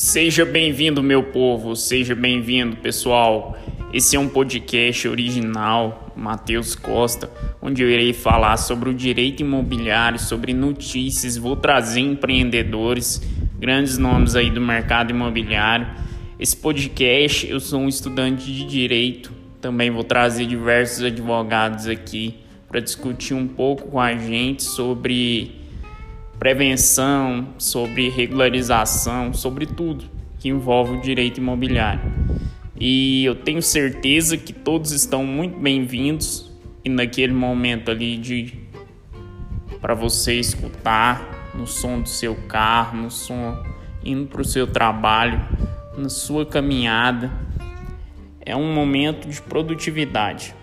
[0.00, 3.58] Seja bem-vindo, meu povo, seja bem-vindo, pessoal.
[3.92, 7.28] Esse é um podcast original, Matheus Costa,
[7.60, 13.20] onde eu irei falar sobre o direito imobiliário, sobre notícias, vou trazer empreendedores,
[13.58, 15.88] grandes nomes aí do mercado imobiliário.
[16.38, 22.36] Esse podcast, eu sou um estudante de direito, também vou trazer diversos advogados aqui
[22.68, 25.58] para discutir um pouco com a gente sobre
[26.38, 30.04] prevenção, sobre regularização, sobre tudo
[30.38, 32.00] que envolve o direito imobiliário.
[32.80, 36.48] E eu tenho certeza que todos estão muito bem-vindos
[36.84, 38.54] e naquele momento ali de
[39.80, 43.60] para você escutar no som do seu carro, no som
[44.04, 45.40] indo para o seu trabalho,
[45.96, 47.32] na sua caminhada.
[48.40, 50.54] É um momento de produtividade.